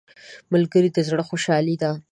ملګری 0.53 0.89
د 0.93 0.97
زړه 1.07 1.23
خوشحالي 1.29 1.75
ده 1.81 1.91